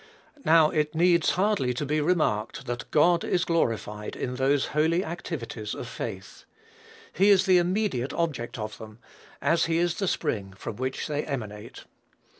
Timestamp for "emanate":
11.23-11.83